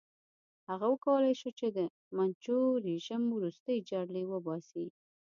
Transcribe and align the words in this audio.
هغه 0.69 0.85
وکولای 0.93 1.33
شو 1.41 1.49
چې 1.59 1.67
د 1.77 1.79
منچو 2.15 2.57
رژیم 2.87 3.23
ورستۍ 3.35 3.77
جرړې 3.89 4.23
وباسي. 4.27 4.85